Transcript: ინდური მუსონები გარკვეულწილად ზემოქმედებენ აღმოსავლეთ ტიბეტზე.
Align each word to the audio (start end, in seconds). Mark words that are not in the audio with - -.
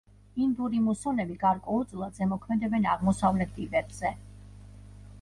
ინდური 0.45 0.79
მუსონები 0.85 1.37
გარკვეულწილად 1.43 2.19
ზემოქმედებენ 2.21 2.91
აღმოსავლეთ 2.97 3.57
ტიბეტზე. 3.59 4.17